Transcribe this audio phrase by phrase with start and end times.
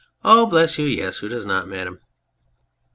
[0.23, 0.47] Oh!
[0.47, 1.19] Bless you, yes.
[1.19, 1.67] Who does not....
[1.67, 1.99] Madame